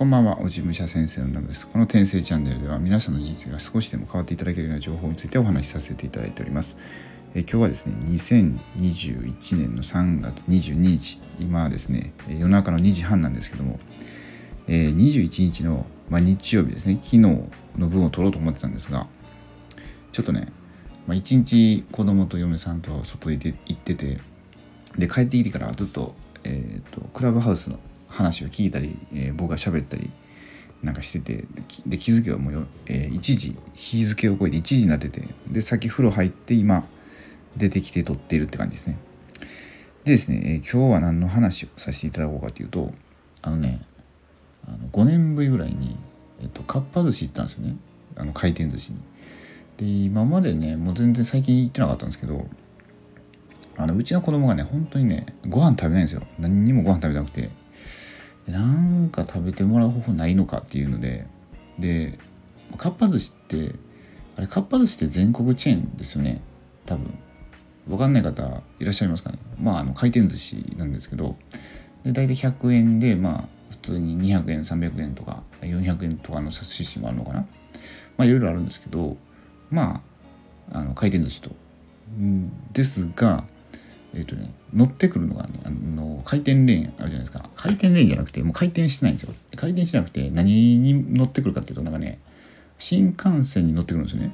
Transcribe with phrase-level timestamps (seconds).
[0.00, 1.68] こんばんは、おじむしゃ先生のナムです。
[1.68, 6.78] この転生チャンネルでは皆さんの人生が少しでも変わっていただけるような情報についてお話しさせていただいております。
[7.34, 13.78] え今日はですね、2021年の3月22日、今はですね、夜中の2時半なんですけども、
[14.68, 19.06] えー、21日の、まあ、日曜日ですね、昨日の分を取ろうと思ってたんですが、
[20.12, 20.50] ちょっとね、
[21.06, 24.16] まあ、1日子供と嫁さんと外行ってて、
[24.96, 26.14] で、帰ってきてからずっと、
[26.44, 27.78] えーとクラブハウスの
[28.10, 30.10] 話を聞いたり、えー、僕が喋ったり
[30.82, 31.44] なんかしてて
[31.86, 36.84] で気づけばもう、えー、1時日付を超えて1時になっててで先風呂入って今
[37.56, 38.98] 出てきて撮っているって感じですね。
[40.04, 42.92] でですね、えー、今日は何の話をさせていただこうかというと
[43.42, 43.82] あのね
[44.66, 45.96] あの5年ぶりぐらいに、
[46.40, 47.76] えっと、かっぱ寿司行ったんですよね。
[48.16, 48.98] あの回転寿司に。
[49.76, 52.46] で今までねもう全然最近行ってなかったんですけど
[53.76, 56.22] あのうちの子供がね本当にねご飯食べないんですよ。
[56.38, 57.59] 何にもご飯食べなくて。
[58.50, 61.26] なんか食べてもらう方法ないのかっていうので
[61.78, 62.18] で
[62.76, 63.74] かっぱ寿司って
[64.36, 66.42] あれかっぱ寿司って全国チェーンですよね
[66.86, 67.18] 多分。
[67.88, 69.38] 分かんない方いらっしゃいますかね。
[69.60, 71.36] まああの回転寿司なんですけど
[72.04, 77.46] で大体100円でまあ普通に200円300円とか400円とかの寿司もあるのかな。
[78.16, 79.16] まあいろいろあるんですけど
[79.70, 80.02] ま
[80.72, 81.50] ああの回転寿司と。
[82.72, 83.44] ですが
[84.14, 87.48] えっ、ー、とね乗ってくるのがねあの回転レーンあるじゃないですか。
[87.56, 89.34] 回転レーンじゃなくてもう回転してないんですよ。
[89.56, 92.18] 回転してなくて何に乗ってくるかっていうとなんかね
[92.78, 94.32] 新幹線に乗ってくるんですよね。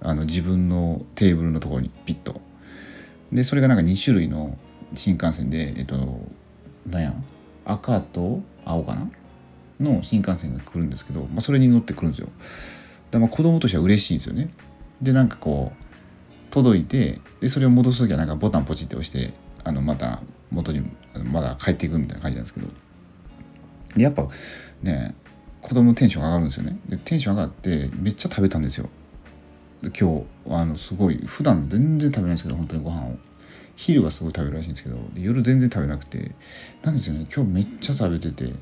[0.00, 2.40] あの自分のテーブルのところにピッと。
[3.32, 4.58] でそれがなんか2種類の
[4.94, 6.20] 新幹線でえっ、ー、と
[6.86, 7.14] 何や
[7.64, 9.10] 赤と青かな？
[9.80, 12.28] の新幹線が来るんですけど、まあ、それに乗ってくるんですよ。
[13.10, 14.50] だまあ子供としては嬉しいんですよね。
[15.02, 15.85] でなんかこう
[16.50, 20.88] 届いてでそれを戻す時はなんかボタンポチって押してあのまた元に
[21.24, 22.68] まだ帰っていくみたいな感じなんですけど。
[23.96, 24.28] でやっぱ
[24.82, 25.14] ね
[25.60, 26.78] 子供のテンション上がるんですよね。
[26.88, 28.88] でテンション上がってめっちゃ食べたんですよ。
[29.82, 33.16] で今日あのすごい普段全然食べないんですけど本当にご飯を。
[33.76, 36.32] 昼はすごい食べるらしいんですけど夜全然食べなくて
[36.82, 37.26] なんですよね。
[37.34, 38.54] 今日めっちゃ食べてて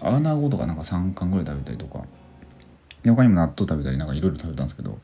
[0.00, 2.04] 穴子とかなんか3貫ぐらい食べたりとか
[3.04, 4.98] 他にも納豆食べたりなんかいろいろ食べたんですけど。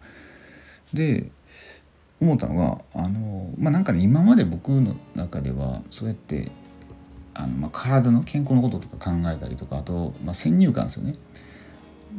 [0.94, 1.31] で
[2.20, 6.50] 思ったのがあのまあなんかね今まで僕の中ではそうやって
[7.34, 11.16] あの、まあ、体の健康のこととか考えたりとかあと、まあ、先入観ですよね。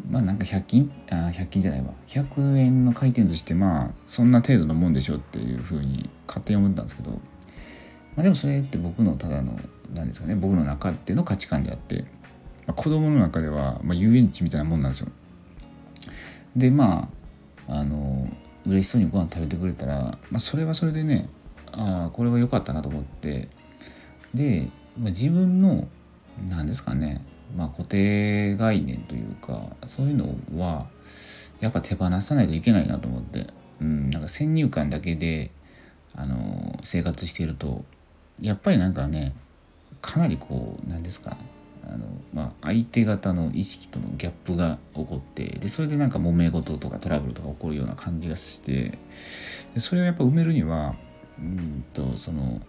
[0.10, 7.18] まあなんか100均あ100均じゃないわ100円の回転寿司ってまあそんな程度のもんでしょっていうふうに勝手に思ったんですけど、ま
[8.20, 9.60] あ、でもそれって僕のただの
[9.94, 12.06] 何ですかね僕の中っての価値観であって、
[12.66, 15.10] まあ、子供の中では、まあ、遊園地みたいなもんなんですよ。
[16.56, 17.10] でま
[17.68, 18.30] ああの
[18.66, 21.30] 嬉しそうにご飯食べてくれたら、まあ、それはそれでね
[21.72, 23.48] ああこれは良かったなと思って。
[24.34, 25.88] で、まあ、自分の
[26.50, 27.22] 何ですかね、
[27.56, 30.88] まあ、固定概念というかそういうのは
[31.60, 33.48] やっぱ手放さないといけないなと思って、
[33.82, 35.52] うん、なんか先入観だけで
[36.16, 37.84] あの生活していると
[38.42, 39.34] やっぱりなんかね
[40.02, 41.38] かなりこう何ですか
[41.88, 48.98] あの、まあ、相手方の意識とのギャップが起こってでそれでなんか揉め事とかトラブルとか起こるような感じがして
[49.74, 50.96] でそれをやっぱ埋めるには
[51.40, 52.62] うんとその、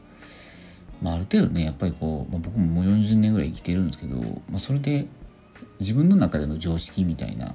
[1.03, 5.06] まあ、ある程度ねやっぱりこう、まあ、僕ももう40年ぐらい生きてるんですけど、まあ、それで
[5.81, 7.55] 自分の中での常識みたいな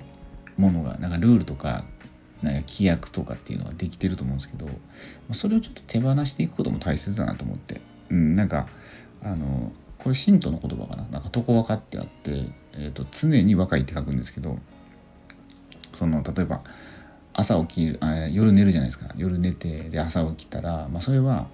[0.58, 1.86] ものがなんかルールとか
[2.42, 4.72] なんか規約とかっていうのができてると思うんですけど、ま
[5.32, 8.68] あ、それをちょっと手放していくことも大切だなと思って、うん、なんか
[9.24, 9.72] あの
[10.08, 11.06] これ神道の言葉かな？
[11.12, 14.58] なんか床若ってあって、えーと、常に若いって書くんですけど
[15.94, 16.62] その例えば
[17.34, 19.14] 朝起きるあ夜寝るじゃないですか。
[19.18, 21.48] 夜寝てで朝起きたら、まあ、それは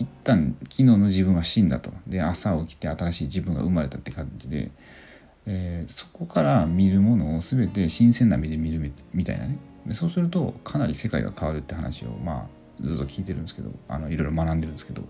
[0.00, 1.92] 一旦昨日の自分は死んだと。
[2.08, 4.72] で朝起きて新しい自分が生まれたって感じで、
[5.46, 9.58] えー、そこから見るものを全て新鮮な目で見るみたいなね。
[9.86, 12.48] でそうするとかなり世界が変わるって話をま
[12.82, 15.04] あずっと聞いてるんですけどあのいろいろ学んでるんですけど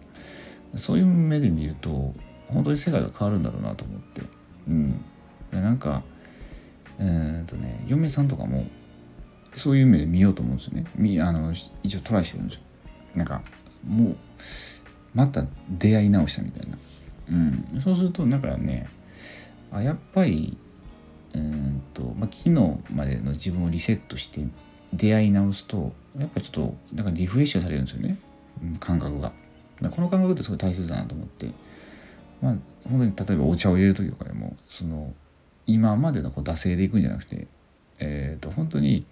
[0.77, 2.13] そういう目で見ると
[2.53, 4.23] 本当に世界が変わるんだろうなと思って。
[4.69, 5.05] うん。
[5.51, 6.03] でなんか
[6.99, 8.67] えー、っとね嫁さんとかも
[9.55, 10.87] そういう目で見ようと思うんですよね。
[10.95, 11.53] みあの
[11.83, 12.63] 一応トライしてるんですよ。
[13.15, 13.43] なんか
[13.87, 14.17] もう
[15.15, 16.79] また出会い直したみたいな。
[17.31, 17.81] うん。
[17.81, 18.89] そうするとだからね
[19.71, 20.57] あやっぱり
[21.35, 22.51] うんと、まあ、昨日
[22.91, 24.47] までの自分をリセットして
[24.93, 28.19] 出会い直すとやっぱちょっとなんかリフレッシュされるんですよね、
[28.81, 29.33] 感覚が。
[29.91, 31.49] この感覚ってすごい大切だなと思って。
[32.43, 32.55] まあ
[32.89, 35.15] 本当に例えばお茶を入れる時とかでもその
[35.67, 37.47] 今までのこう惰性でいくんじゃなくて
[38.01, 39.07] え、ー、と本当に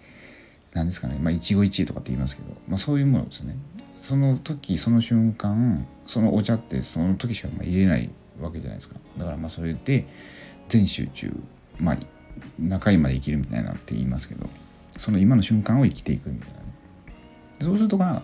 [0.73, 3.55] 何ですかねまあ一期一会とかって言いますけど、まあ、そういうものですね。
[3.97, 8.09] その時その瞬間そのお茶ってその時しか入れない
[8.41, 8.95] わけじゃないですか。
[9.17, 10.07] だからまあそれで
[10.67, 11.31] 全集中
[11.79, 11.97] まあ
[12.59, 14.49] 仲いいまで生きるみたいなって言いますけど
[14.97, 16.61] その今の瞬間を生きていくみたいなね。
[17.61, 18.23] そうするとかな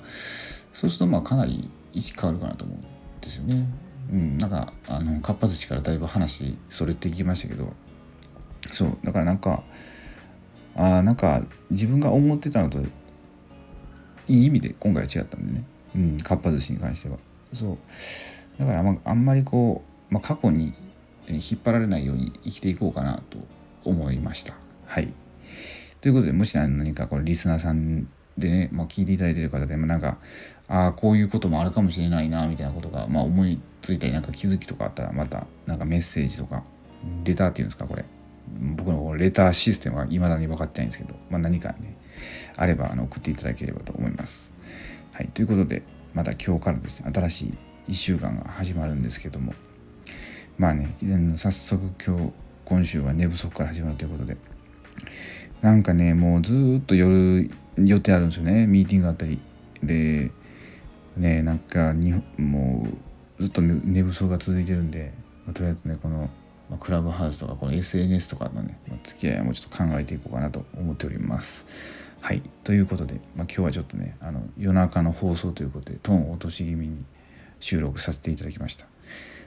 [0.74, 2.82] そうするとまあかなり位置変わるかなと思うん
[3.22, 3.68] ですよね。
[4.12, 7.74] うんなんかあのかっぱ寿司からだいぶ話それっていきましたけど
[8.72, 9.64] そうだからなんか
[10.76, 12.80] あなんか自分が思ってたのと
[14.28, 15.66] いい意味で今回は違ったんでね。
[15.96, 17.18] うんかっぱ寿司に関しては。
[17.54, 17.78] そう。
[18.60, 20.74] だからあんまあんまりこう、まあ、過去に
[21.28, 23.38] 引っ張られないように生きていこうかなと
[23.84, 24.54] 思いました。
[24.86, 25.14] はい。
[26.02, 28.08] ということでもし何かこれリスナーさん
[28.38, 30.18] でね、まあ、聞いていただいている方でもなんか
[30.68, 36.64] ああこういうこともあるかもしれないなみたいなことが、まあ、思いついたりなんか気づきとかあったらまたなんかメッセージとか
[37.24, 38.06] レターっていうんですかこれ
[38.76, 41.98] 僕のレターシステムが未だに分かってないんですけど、まあ、何かね
[42.56, 44.54] あればあの送っていただければと思います。
[45.14, 45.84] はい、ということで
[46.14, 47.54] また今日からですね新しい
[47.90, 49.54] 1週間が始まるんですけども
[50.58, 50.96] まあね
[51.36, 52.34] 早速今日
[52.66, 54.38] 今週は寝不足から始まるということで
[55.62, 58.68] なんかねもうずっと夜予定あるんですよね。
[58.68, 59.40] ミーティングあったり。
[59.84, 60.32] で
[61.16, 62.88] ねなんかにも
[63.40, 65.14] うずっと寝不足が続いてるんで、
[65.46, 66.30] まあ、とりあえずねこの、
[66.70, 71.68] まあ、クラブハウスとかこの SNS とかのね、まあ、付き合いもちょっと考えていこうかなと思っております。
[72.20, 72.42] はい。
[72.64, 77.06] ということで、まあ、今日はちょっとねあの夜中の放送ということでトーン落とし気味に
[77.60, 78.86] 収録させていただきました。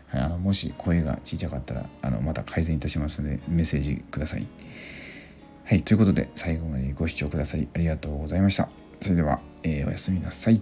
[0.08, 0.20] はい。
[0.23, 4.46] あのもし声が小さかったらあのまた改善いたしますのでメッセージください。
[5.70, 8.69] はい、ということで最後までご視聴くださりありがとうございました。
[9.00, 10.61] それでは、えー、おやすみなさい。